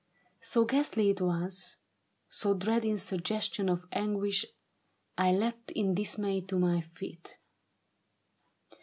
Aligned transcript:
So 0.39 0.65
ghastly 0.65 1.11
it 1.11 1.21
was, 1.21 1.77
So 2.27 2.55
dread 2.55 2.83
in 2.83 2.97
suggestion 2.97 3.69
of 3.69 3.85
anguish, 3.91 4.47
I 5.15 5.31
leapt 5.31 5.69
In 5.73 5.93
dismay 5.93 6.41
to 6.47 6.57
my 6.57 6.81
feet. 6.81 7.37